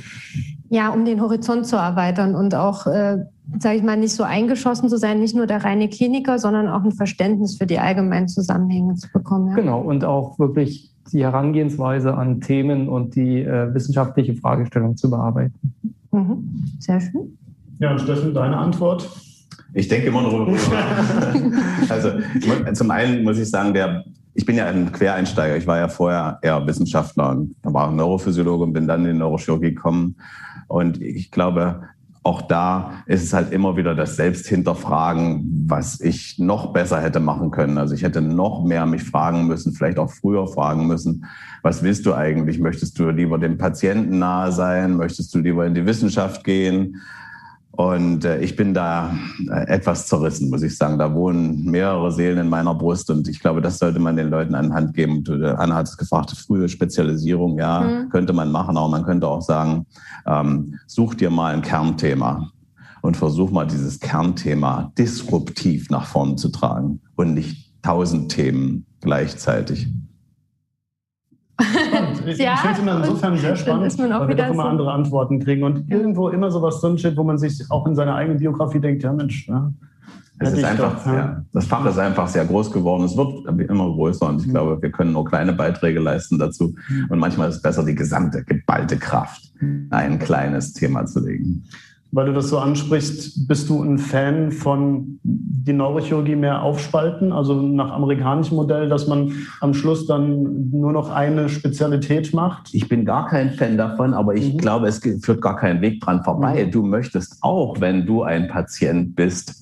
[0.70, 3.18] ja, um den Horizont zu erweitern und auch, äh,
[3.58, 6.82] sage ich mal, nicht so eingeschossen zu sein, nicht nur der reine Kliniker, sondern auch
[6.82, 9.48] ein Verständnis für die allgemeinen Zusammenhänge zu bekommen.
[9.48, 9.56] Ja?
[9.56, 15.74] Genau, und auch wirklich die Herangehensweise an Themen und die äh, wissenschaftliche Fragestellung zu bearbeiten.
[16.12, 16.64] Mhm.
[16.78, 17.36] Sehr schön.
[17.78, 19.08] Ja, und Steffen, deine Antwort?
[19.72, 20.52] Ich denke immer darüber.
[21.88, 22.10] also
[22.72, 25.56] zum einen muss ich sagen, der, ich bin ja ein Quereinsteiger.
[25.56, 29.74] Ich war ja vorher eher Wissenschaftler und war Neurophysiologe und bin dann in die Neurochirurgie
[29.74, 30.16] gekommen.
[30.68, 31.82] Und ich glaube,
[32.22, 37.50] auch da ist es halt immer wieder das Selbsthinterfragen, was ich noch besser hätte machen
[37.50, 37.78] können.
[37.78, 41.24] Also ich hätte noch mehr mich fragen müssen, vielleicht auch früher fragen müssen,
[41.62, 42.58] was willst du eigentlich?
[42.58, 44.96] Möchtest du lieber dem Patienten nahe sein?
[44.96, 47.00] Möchtest du lieber in die Wissenschaft gehen?
[47.72, 49.14] Und äh, ich bin da
[49.48, 50.98] äh, etwas zerrissen, muss ich sagen.
[50.98, 54.54] Da wohnen mehrere Seelen in meiner Brust und ich glaube, das sollte man den Leuten
[54.54, 55.18] an die Hand geben.
[55.18, 58.08] Und, äh, Anna hat es gefragt, frühe Spezialisierung, ja, Mhm.
[58.10, 59.86] könnte man machen, aber man könnte auch sagen,
[60.26, 62.50] ähm, such dir mal ein Kernthema
[63.02, 69.88] und versuch mal dieses Kernthema disruptiv nach vorne zu tragen und nicht tausend Themen gleichzeitig.
[71.90, 72.22] Spannend.
[72.26, 74.46] Ich Ja, ich finde es immer insofern sehr spannend, ist man auch weil wir doch
[74.50, 77.94] immer so- andere Antworten kriegen und irgendwo immer sowas drinsteht, wo man sich auch in
[77.94, 79.72] seiner eigenen Biografie denkt, ja Mensch, ja,
[80.38, 81.42] Es ist einfach, doch, ja.
[81.52, 83.04] das Fach ist einfach sehr groß geworden.
[83.04, 84.50] Es wird immer größer und ich Mhm.
[84.52, 86.74] glaube, wir können nur kleine Beiträge leisten dazu.
[87.10, 91.64] Und manchmal ist es besser, die gesamte geballte Kraft in ein kleines Thema zu legen.
[92.12, 97.54] Weil du das so ansprichst, bist du ein Fan von die Neurochirurgie mehr aufspalten, also
[97.54, 102.70] nach amerikanischem Modell, dass man am Schluss dann nur noch eine Spezialität macht?
[102.72, 104.58] Ich bin gar kein Fan davon, aber ich Mhm.
[104.58, 106.64] glaube, es führt gar keinen Weg dran vorbei.
[106.66, 106.70] Mhm.
[106.72, 109.59] Du möchtest auch, wenn du ein Patient bist,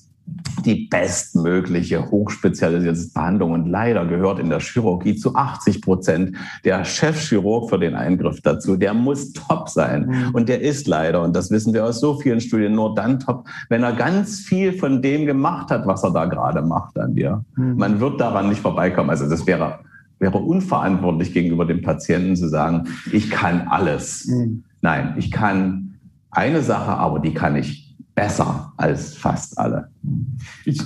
[0.65, 3.51] die bestmögliche hochspezialisierte Behandlung.
[3.51, 6.35] Und leider gehört in der Chirurgie zu 80 Prozent
[6.65, 8.75] der Chefchirurg für den Eingriff dazu.
[8.75, 10.07] Der muss top sein.
[10.07, 10.35] Mhm.
[10.35, 13.47] Und der ist leider, und das wissen wir aus so vielen Studien, nur dann top,
[13.69, 17.43] wenn er ganz viel von dem gemacht hat, was er da gerade macht an dir.
[17.55, 17.77] Mhm.
[17.77, 19.09] Man wird daran nicht vorbeikommen.
[19.09, 19.79] Also das wäre,
[20.19, 24.27] wäre unverantwortlich gegenüber dem Patienten zu sagen, ich kann alles.
[24.27, 24.63] Mhm.
[24.81, 25.95] Nein, ich kann
[26.31, 27.88] eine Sache, aber die kann ich
[28.19, 29.89] besser als fast alle.
[30.65, 30.81] Ich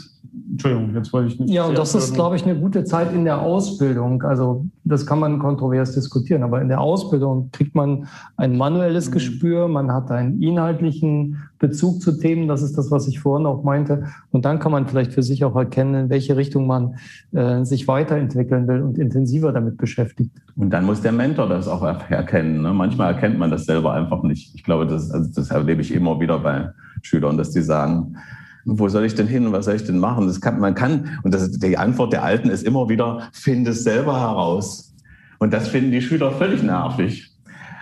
[0.53, 1.51] Entschuldigung, jetzt wollte ich nicht.
[1.51, 4.21] Ja, und das ist, glaube ich, eine gute Zeit in der Ausbildung.
[4.21, 8.05] Also das kann man kontrovers diskutieren, aber in der Ausbildung kriegt man
[8.37, 9.13] ein manuelles mhm.
[9.13, 13.63] Gespür, man hat einen inhaltlichen Bezug zu Themen, das ist das, was ich vorhin auch
[13.63, 14.05] meinte.
[14.29, 16.97] Und dann kann man vielleicht für sich auch erkennen, in welche Richtung man
[17.31, 20.29] äh, sich weiterentwickeln will und intensiver damit beschäftigt.
[20.55, 22.61] Und dann muss der Mentor das auch erkennen.
[22.61, 22.73] Ne?
[22.73, 24.53] Manchmal erkennt man das selber einfach nicht.
[24.53, 26.69] Ich glaube, das, also das erlebe ich immer wieder bei
[27.01, 28.17] Schülern, dass die sagen,
[28.65, 29.51] wo soll ich denn hin?
[29.51, 30.27] Was soll ich denn machen?
[30.27, 33.83] Das kann, man kann, und das, die Antwort der Alten ist immer wieder, finde es
[33.83, 34.93] selber heraus.
[35.39, 37.29] Und das finden die Schüler völlig nervig.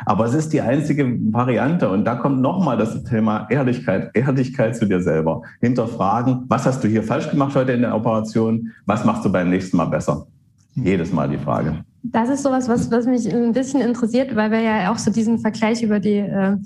[0.06, 1.90] Aber es ist die einzige Variante.
[1.90, 5.44] Und da kommt nochmal das Thema Ehrlichkeit, Ehrlichkeit zu dir selber.
[5.60, 8.72] Hinterfragen, was hast du hier falsch gemacht heute in der Operation?
[8.86, 10.26] Was machst du beim nächsten Mal besser?
[10.74, 11.84] Jedes Mal die Frage.
[12.04, 15.38] Das ist sowas, was, was mich ein bisschen interessiert, weil wir ja auch so diesen
[15.38, 16.58] Vergleich über die äh,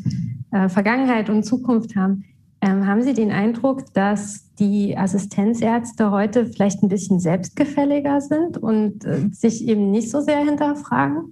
[0.52, 2.24] äh, Vergangenheit und Zukunft haben.
[2.66, 9.06] Ähm, haben Sie den Eindruck, dass die Assistenzärzte heute vielleicht ein bisschen selbstgefälliger sind und
[9.06, 11.32] äh, sich eben nicht so sehr hinterfragen?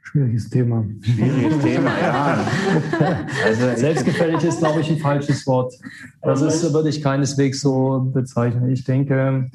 [0.00, 0.86] Schwieriges Thema.
[1.02, 2.46] Schwieriges Thema, ja.
[3.44, 5.74] Also Selbstgefällig ist, glaube ich, ein falsches Wort.
[6.22, 8.70] Das ist, würde ich keineswegs so bezeichnen.
[8.70, 9.50] Ich denke,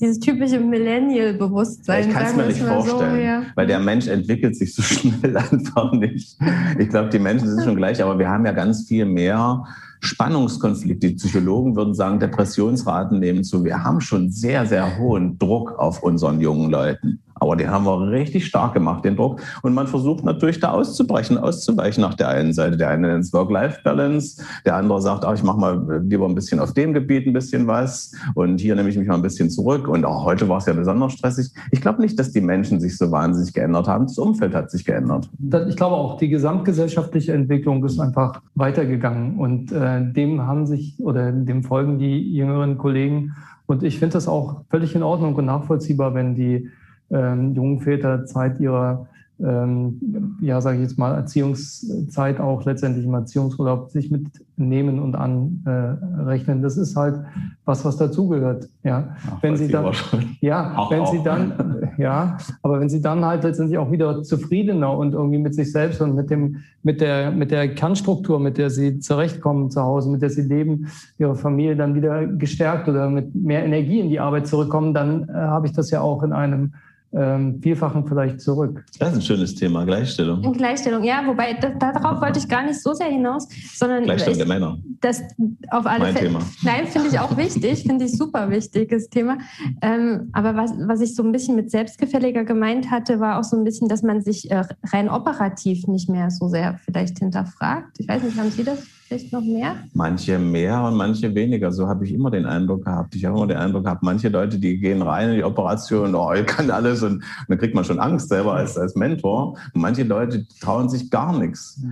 [0.00, 2.08] dieses typische Millennial-Bewusstsein.
[2.08, 3.42] Ich kann es mir nicht vorstellen, so, ja.
[3.54, 6.38] weil der Mensch entwickelt sich so schnell einfach nicht.
[6.78, 9.64] Ich glaube, die Menschen sind schon gleich, aber wir haben ja ganz viel mehr
[10.00, 11.08] Spannungskonflikte.
[11.08, 13.64] Die Psychologen würden sagen, Depressionsraten nehmen zu.
[13.64, 17.20] Wir haben schon sehr, sehr hohen Druck auf unseren jungen Leuten.
[17.40, 19.40] Aber die haben wir richtig stark gemacht, den Druck.
[19.62, 22.76] Und man versucht natürlich da auszubrechen, auszuweichen nach der einen Seite.
[22.76, 26.60] Der eine nennt es Work-Life-Balance, der andere sagt, ach, ich mache mal lieber ein bisschen
[26.60, 29.88] auf dem Gebiet ein bisschen was und hier nehme ich mich mal ein bisschen zurück.
[29.88, 31.48] Und auch heute war es ja besonders stressig.
[31.70, 34.06] Ich glaube nicht, dass die Menschen sich so wahnsinnig geändert haben.
[34.06, 35.28] Das Umfeld hat sich geändert.
[35.68, 41.32] Ich glaube auch, die gesamtgesellschaftliche Entwicklung ist einfach weitergegangen und äh, dem haben sich oder
[41.32, 43.34] dem folgen die jüngeren Kollegen.
[43.66, 46.70] Und ich finde das auch völlig in Ordnung und nachvollziehbar, wenn die
[47.10, 49.06] ähm, jungen Väter Zeit ihrer,
[49.40, 56.60] ähm, ja, sage ich jetzt mal, Erziehungszeit auch letztendlich im Erziehungsurlaub sich mitnehmen und anrechnen.
[56.60, 57.20] Das ist halt
[57.64, 58.68] was, was dazugehört.
[58.82, 59.92] Ja, Ach, wenn sie dann,
[60.40, 61.12] ja, auch, wenn auch.
[61.12, 65.54] sie dann, ja, aber wenn sie dann halt letztendlich auch wieder zufriedener und irgendwie mit
[65.54, 69.82] sich selbst und mit dem, mit der, mit der Kernstruktur, mit der sie zurechtkommen zu
[69.82, 74.08] Hause, mit der sie leben, ihre Familie dann wieder gestärkt oder mit mehr Energie in
[74.08, 76.72] die Arbeit zurückkommen, dann äh, habe ich das ja auch in einem
[77.12, 78.84] ähm, Vielfachen vielleicht zurück.
[78.98, 80.52] Das ist ein schönes Thema, Gleichstellung.
[80.52, 84.46] Gleichstellung, ja, wobei da, darauf wollte ich gar nicht so sehr hinaus, sondern Gleichstellung der
[84.46, 84.78] Männer.
[85.00, 85.22] Das
[85.70, 86.28] auf alle mein Fälle.
[86.28, 86.40] Thema.
[86.62, 89.38] Nein, finde ich auch wichtig, finde ich super wichtiges Thema.
[89.80, 93.56] Ähm, aber was, was ich so ein bisschen mit selbstgefälliger gemeint hatte, war auch so
[93.56, 97.98] ein bisschen, dass man sich äh, rein operativ nicht mehr so sehr vielleicht hinterfragt.
[97.98, 98.97] Ich weiß nicht, haben Sie das?
[99.08, 99.76] Vielleicht noch mehr?
[99.94, 101.72] Manche mehr und manche weniger.
[101.72, 103.14] So habe ich immer den Eindruck gehabt.
[103.14, 106.32] Ich habe immer den Eindruck gehabt, manche Leute, die gehen rein in die Operation, oh,
[106.32, 109.56] ich kann alles und, und dann kriegt man schon Angst selber als, als Mentor.
[109.72, 111.82] Und manche Leute trauen sich gar nichts.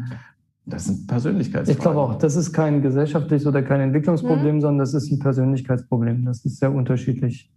[0.66, 1.72] Das sind Persönlichkeitsfragen.
[1.72, 4.60] Ich glaube auch, das ist kein gesellschaftliches oder kein Entwicklungsproblem, mhm.
[4.60, 6.24] sondern das ist ein Persönlichkeitsproblem.
[6.24, 7.50] Das ist sehr unterschiedlich.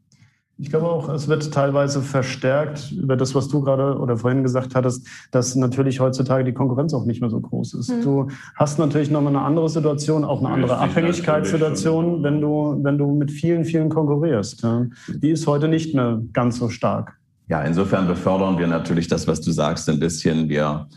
[0.61, 4.75] Ich glaube auch, es wird teilweise verstärkt über das, was du gerade oder vorhin gesagt
[4.75, 7.89] hattest, dass natürlich heutzutage die Konkurrenz auch nicht mehr so groß ist.
[7.89, 8.01] Mhm.
[8.01, 13.15] Du hast natürlich nochmal eine andere Situation, auch eine andere Abhängigkeitssituation, wenn du, wenn du
[13.15, 14.67] mit vielen, vielen konkurrierst.
[15.07, 17.17] Die ist heute nicht mehr ganz so stark.
[17.47, 20.49] Ja, insofern befördern wir natürlich das, was du sagst, ein bisschen.
[20.49, 20.87] Wir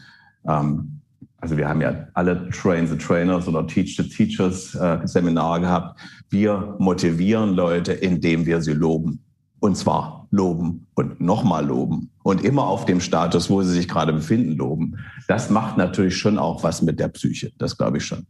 [0.47, 0.99] ähm,
[1.43, 6.01] also wir haben ja alle Train the Trainers oder Teach the Teachers äh, Seminare gehabt.
[6.31, 9.21] Wir motivieren Leute, indem wir sie loben.
[9.63, 14.13] Und zwar loben und nochmal loben und immer auf dem Status, wo sie sich gerade
[14.13, 14.99] befinden, loben.
[15.29, 17.53] Das macht natürlich schon auch was mit der Psyche.
[17.59, 18.27] Das glaube ich schon.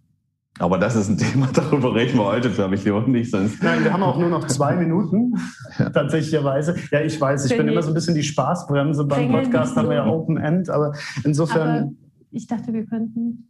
[0.58, 3.30] Aber das ist ein Thema, darüber reden wir heute, glaube ich, lieber nicht.
[3.30, 5.32] Sonst Nein, wir haben auch nur noch zwei Minuten,
[5.78, 5.88] ja.
[5.88, 6.74] tatsächlicherweise.
[6.90, 9.88] Ja, ich weiß, ich bin immer so ein ein bisschen die Spaßbremse beim Podcast, haben
[9.88, 10.92] wir ja Open End, aber
[11.24, 11.68] insofern.
[11.68, 11.92] Aber
[12.30, 13.48] ich dachte, wir könnten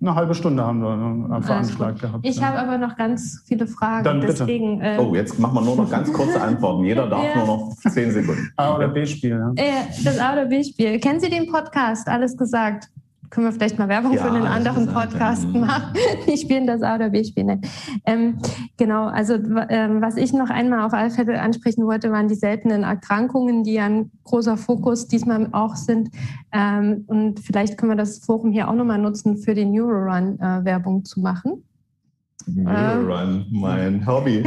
[0.00, 2.26] eine halbe Stunde haben wir einen Veranschlag also, gehabt.
[2.26, 2.42] Ich ja.
[2.46, 4.04] habe aber noch ganz viele Fragen.
[4.04, 6.84] Dann deswegen, äh, oh, jetzt machen wir nur noch ganz kurze Antworten.
[6.84, 7.44] Jeder darf ja.
[7.44, 8.52] nur noch zehn Sekunden.
[8.56, 9.30] A oder B-Spiel.
[9.30, 9.52] Ja.
[9.56, 9.72] Äh,
[10.04, 11.00] das A oder B-Spiel.
[11.00, 12.06] Kennen Sie den Podcast?
[12.08, 12.88] Alles gesagt
[13.30, 15.60] können wir vielleicht mal Werbung ja, für einen anderen Podcast sein.
[15.60, 15.92] machen.
[16.26, 17.60] Die spielen das A oder B spielen.
[18.06, 18.38] Ähm,
[18.76, 22.82] genau, also ähm, was ich noch einmal auf alle Fälle ansprechen wollte, waren die seltenen
[22.82, 26.10] Erkrankungen, die ein großer Fokus diesmal auch sind.
[26.52, 30.64] Ähm, und vielleicht können wir das Forum hier auch nochmal nutzen, für den Neurorun äh,
[30.64, 31.64] Werbung zu machen.
[32.56, 34.42] Run, mein Hobby.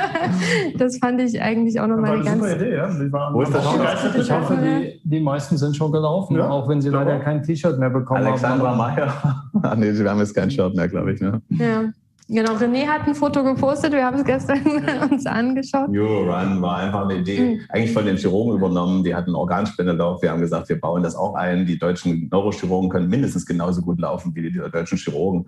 [0.78, 2.42] das fand ich eigentlich auch nochmal eine ganz...
[2.42, 3.32] Super Idee, ja.
[3.32, 4.20] Wo ist das schon?
[4.20, 6.48] Ich hoffe, die, die meisten sind schon gelaufen, ja.
[6.48, 8.80] auch wenn sie leider kein T-Shirt mehr bekommen Alexandra haben.
[8.80, 9.42] Alexandra Meyer.
[9.62, 11.20] Ach nee, sie haben jetzt kein Shirt mehr, glaube ich.
[11.20, 11.40] Ne?
[11.50, 11.84] Ja.
[12.28, 14.60] Genau, René hat ein Foto gepostet, wir haben es gestern
[15.10, 15.88] uns angeschaut.
[15.90, 17.60] Eurorun war einfach eine Idee, mhm.
[17.68, 19.04] eigentlich von den Chirurgen übernommen.
[19.04, 20.22] Die hatten Organspendelauf.
[20.22, 21.66] Wir haben gesagt, wir bauen das auch ein.
[21.66, 25.46] Die deutschen Neurochirurgen können mindestens genauso gut laufen wie die deutschen Chirurgen.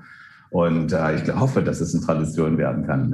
[0.51, 3.13] Und äh, ich hoffe, dass es eine Tradition werden kann.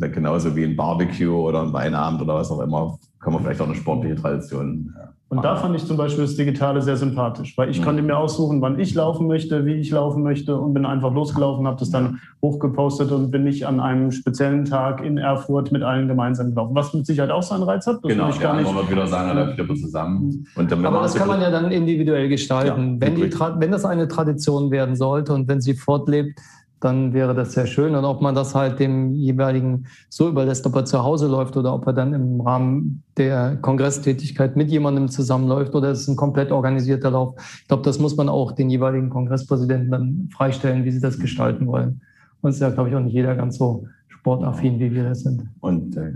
[0.00, 3.60] Äh, genauso wie ein Barbecue oder ein Weinabend oder was auch immer, kann man vielleicht
[3.60, 4.94] auch eine sportliche Tradition.
[5.30, 5.36] Ja.
[5.36, 7.84] Und da fand ich zum Beispiel das Digitale sehr sympathisch, weil ich mhm.
[7.84, 11.68] konnte mir aussuchen, wann ich laufen möchte, wie ich laufen möchte und bin einfach losgelaufen,
[11.68, 16.08] habe das dann hochgepostet und bin nicht an einem speziellen Tag in Erfurt mit allen
[16.08, 18.00] gemeinsam gelaufen, was mit Sicherheit auch seinen Reiz hat.
[18.02, 18.74] Das genau, ich gar nicht.
[18.74, 20.46] wird wieder sagen, da Klippe zusammen.
[20.56, 22.94] Und Aber das kann man ja dann individuell gestalten.
[22.94, 26.40] Ja, wenn, die, wenn das eine Tradition werden sollte und wenn sie fortlebt,
[26.80, 27.94] dann wäre das sehr schön.
[27.94, 31.74] Und ob man das halt dem jeweiligen so überlässt, ob er zu Hause läuft oder
[31.74, 36.50] ob er dann im Rahmen der Kongresstätigkeit mit jemandem zusammenläuft oder es ist ein komplett
[36.50, 37.34] organisierter Lauf.
[37.60, 41.66] Ich glaube, das muss man auch den jeweiligen Kongresspräsidenten dann freistellen, wie sie das gestalten
[41.66, 42.00] wollen.
[42.40, 45.20] Und es ist ja, glaube ich, auch nicht jeder ganz so sportaffin, wie wir das
[45.20, 45.42] sind.
[45.60, 46.12] Und äh,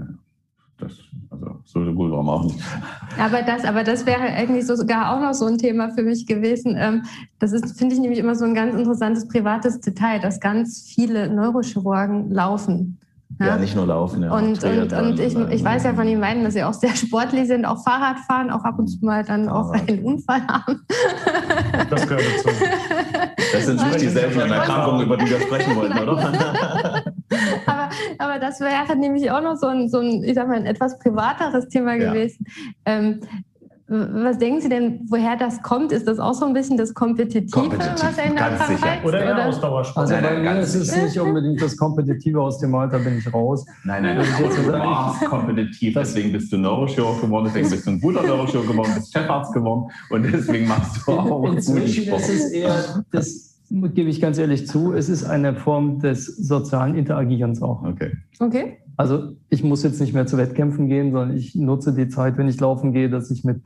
[0.79, 0.93] das,
[1.31, 2.59] also so gut warum auch nicht.
[3.19, 6.77] Aber das, aber das wäre eigentlich sogar auch noch so ein Thema für mich gewesen.
[6.79, 7.05] Ähm,
[7.39, 11.29] das ist, finde ich nämlich immer so ein ganz interessantes privates Detail, dass ganz viele
[11.33, 12.99] Neurochirurgen laufen.
[13.41, 14.23] Ja, ja nicht nur laufen.
[14.23, 16.95] Ja, und und, und ich, ich weiß ja von Ihnen beiden, dass Sie auch sehr
[16.95, 20.81] sportlich sind, auch Fahrrad fahren, auch ab und zu mal dann auch einen Unfall haben.
[21.91, 22.49] Das gehört dazu.
[23.53, 26.19] Das sind nicht die seltenen Erkrankungen, über die wir sprechen wollten, oder?
[27.67, 30.67] aber, aber das wäre nämlich auch noch so ein, so ein, ich sag mal, ein
[30.67, 32.47] etwas privateres Thema gewesen.
[32.85, 33.21] Ähm,
[34.25, 35.93] was denken Sie denn, woher das kommt?
[35.93, 39.25] Ist das auch so ein bisschen das Kompetitive, Kompetitiv, was er in der Krankheit Oder
[39.25, 40.11] eher Ausdauersport?
[40.11, 43.65] Also bei mir ist es nicht unbedingt das Kompetitive, aus dem Alter bin ich raus.
[43.85, 48.01] Nein, nein, das ist warst kompetitiv, deswegen bist du Neurochirurg geworden, deswegen bist du ein
[48.01, 53.05] guter Neurochirurg geworden, bist Chefarzt geworden und deswegen machst du auch Inzwischen ist es eher
[53.11, 57.83] das gebe ich ganz ehrlich zu, es ist eine Form des sozialen Interagierens auch.
[57.83, 58.13] Okay.
[58.39, 58.79] Okay.
[58.97, 62.49] Also ich muss jetzt nicht mehr zu Wettkämpfen gehen, sondern ich nutze die Zeit, wenn
[62.49, 63.63] ich laufen gehe, dass ich mit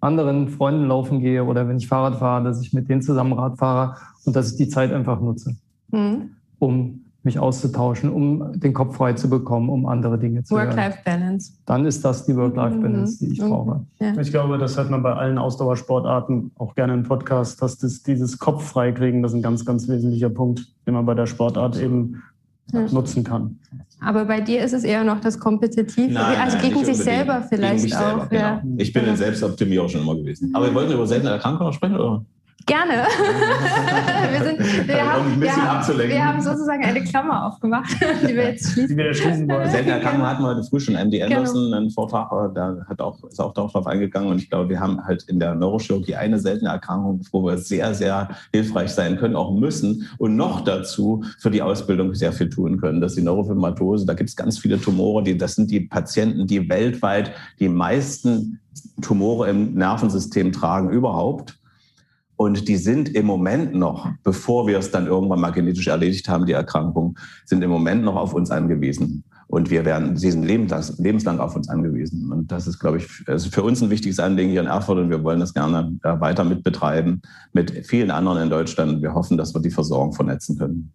[0.00, 3.58] anderen Freunden laufen gehe oder wenn ich Fahrrad fahre, dass ich mit denen zusammen Rad
[3.58, 5.56] fahre und dass ich die Zeit einfach nutze,
[5.90, 6.30] mhm.
[6.58, 11.52] um mich auszutauschen, um den Kopf frei zu bekommen, um andere Dinge zu Work-Life-Balance.
[11.66, 13.50] Dann ist das die Work-Life-Balance, die ich mhm.
[13.50, 13.80] brauche.
[14.00, 14.18] Ja.
[14.18, 18.38] Ich glaube, das hat man bei allen Ausdauersportarten auch gerne im Podcast, dass das, dieses
[18.38, 22.22] Kopf freikriegen, das ist ein ganz, ganz wesentlicher Punkt, den man bei der Sportart eben
[22.72, 22.86] ja.
[22.90, 23.58] nutzen kann.
[24.00, 27.44] Aber bei dir ist es eher noch das Kompetitive, nein, also nein, gegen sich selber
[27.48, 28.20] vielleicht gegen auch.
[28.20, 28.60] Selber, ja.
[28.60, 28.74] genau.
[28.78, 30.54] Ich bin ein Selbstoptimierer schon immer gewesen.
[30.54, 32.24] Aber wir wollten über seltene Erkrankungen sprechen, oder?
[32.66, 32.92] Gerne.
[34.30, 37.90] wir, sind, wir, haben, wir, haben, wir, haben, sozusagen eine Klammer aufgemacht,
[38.22, 39.70] die wir jetzt schließen, die wir schließen wollen.
[39.70, 40.94] Seltene Erkrankungen hatten wir heute früh schon.
[40.94, 41.24] MD genau.
[41.24, 41.76] Anderson, genau.
[41.76, 44.30] einen Vortrag, da hat auch, ist auch darauf eingegangen.
[44.30, 47.94] Und ich glaube, wir haben halt in der Neurochirurgie eine seltene Erkrankung, wo wir sehr,
[47.94, 50.08] sehr hilfreich sein können, auch müssen.
[50.18, 53.00] Und noch dazu für die Ausbildung sehr viel tun können.
[53.00, 54.06] Das ist die Neurofibromatose.
[54.06, 55.22] Da gibt es ganz viele Tumore.
[55.22, 58.60] Die, das sind die Patienten, die weltweit die meisten
[59.00, 61.59] Tumore im Nervensystem tragen überhaupt.
[62.40, 66.46] Und die sind im Moment noch, bevor wir es dann irgendwann mal genetisch erledigt haben,
[66.46, 69.24] die Erkrankung, sind im Moment noch auf uns angewiesen.
[69.46, 72.32] Und wir werden, sie sind lebenslang auf uns angewiesen.
[72.32, 75.22] Und das ist, glaube ich, für uns ein wichtiges Anliegen hier in Erfurt und wir
[75.22, 77.20] wollen das gerne weiter mitbetreiben
[77.52, 79.02] mit vielen anderen in Deutschland.
[79.02, 80.90] Wir hoffen, dass wir die Versorgung vernetzen können.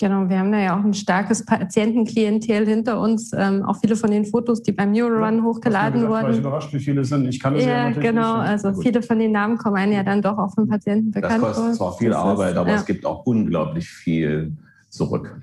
[0.00, 3.32] Genau, wir haben da ja auch ein starkes Patientenklientel hinter uns.
[3.36, 6.30] Ähm, auch viele von den Fotos, die beim Neurorun ja, hochgeladen gesagt, wurden.
[6.32, 7.28] Ich war überrascht, wie viele sind.
[7.28, 8.38] Ich kann das ja, ja genau.
[8.38, 8.48] Nicht.
[8.48, 8.82] Also Gut.
[8.82, 11.48] viele von den Namen kommen einem ja dann doch auch von Patienten bekannt vor.
[11.48, 12.76] Das kostet zwar viel das Arbeit, ist, aber ja.
[12.76, 14.56] es gibt auch unglaublich viel
[14.88, 15.38] zurück.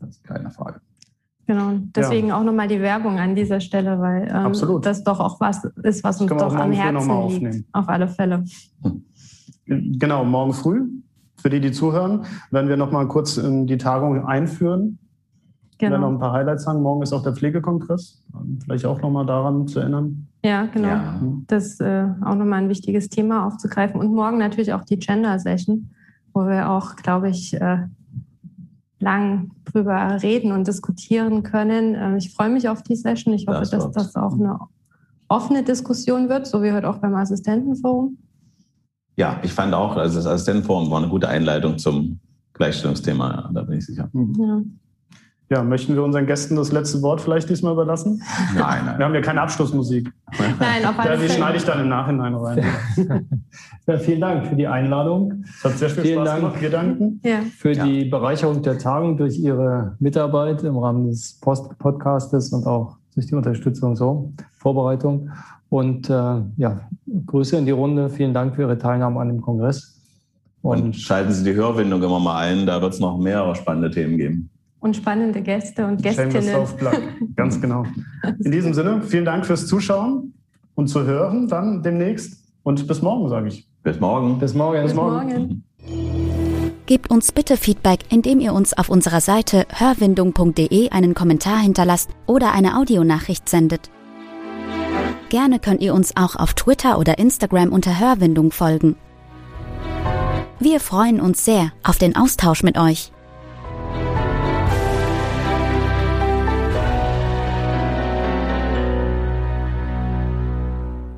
[0.00, 0.80] Das ist keine Frage.
[1.46, 2.40] Genau, deswegen ja.
[2.40, 6.20] auch nochmal die Werbung an dieser Stelle, weil ähm, das doch auch was ist, was
[6.20, 7.68] uns doch am Herzen liegt.
[7.72, 8.42] Auf alle Fälle.
[8.82, 9.04] Hm.
[10.00, 10.82] Genau, morgen früh
[11.44, 14.98] für die, die zuhören, werden wir noch mal kurz in die Tagung einführen.
[15.76, 15.78] Genau.
[15.78, 16.80] Wir werden noch ein paar Highlights sagen.
[16.80, 18.24] Morgen ist auch der Pflegekongress.
[18.62, 20.26] Vielleicht auch noch mal daran zu erinnern.
[20.42, 20.88] Ja, genau.
[20.88, 21.20] Ja.
[21.46, 24.00] Das ist äh, auch noch mal ein wichtiges Thema aufzugreifen.
[24.00, 25.90] Und morgen natürlich auch die Gender-Session,
[26.32, 27.88] wo wir auch, glaube ich, äh,
[28.98, 31.94] lang drüber reden und diskutieren können.
[31.94, 33.34] Äh, ich freue mich auf die Session.
[33.34, 34.60] Ich hoffe, das dass das auch eine
[35.28, 38.16] offene Diskussion wird, so wie heute auch beim Assistentenforum.
[39.16, 42.18] Ja, ich fand auch, also das Assistentenforum war eine gute Einleitung zum
[42.54, 44.08] Gleichstellungsthema, da bin ich sicher.
[44.12, 44.34] Mhm.
[44.38, 44.62] Ja.
[45.50, 48.22] Ja, möchten wir unseren Gästen das letzte Wort vielleicht diesmal überlassen?
[48.56, 48.98] Nein, nein.
[48.98, 50.10] Wir haben ja keine Abschlussmusik.
[50.38, 52.64] Nein, auf ja, Die schneide ich dann im Nachhinein rein.
[53.86, 55.44] Ja, vielen Dank für die Einladung.
[55.46, 56.62] Es hat sehr viel vielen Spaß Dank gemacht.
[56.62, 57.20] Wir danken.
[57.22, 57.40] Ja.
[57.58, 57.84] Für ja.
[57.84, 63.26] die Bereicherung der Tagung durch Ihre Mitarbeit im Rahmen des Post Podcastes und auch durch
[63.26, 65.30] die Unterstützung so, Vorbereitung.
[65.74, 66.12] Und äh,
[66.56, 66.82] ja,
[67.26, 68.08] Grüße in die Runde.
[68.08, 70.00] Vielen Dank für Ihre Teilnahme an dem Kongress.
[70.62, 73.90] Und, und schalten Sie die Hörwindung immer mal ein, da wird es noch mehr spannende
[73.90, 74.50] Themen geben.
[74.78, 76.64] Und spannende Gäste und Gästinnen.
[77.36, 77.82] Ganz genau.
[78.38, 80.34] In diesem Sinne, vielen Dank fürs Zuschauen
[80.76, 82.44] und zu hören dann demnächst.
[82.62, 83.66] Und bis morgen, sage ich.
[83.82, 84.38] Bis morgen.
[84.38, 84.82] Bis morgen.
[84.84, 85.64] Bis morgen.
[86.86, 92.52] Gebt uns bitte Feedback, indem ihr uns auf unserer Seite hörwindung.de einen Kommentar hinterlasst oder
[92.52, 93.90] eine Audionachricht sendet.
[95.28, 98.96] Gerne könnt ihr uns auch auf Twitter oder Instagram unter Hörwindung folgen.
[100.60, 103.10] Wir freuen uns sehr auf den Austausch mit euch.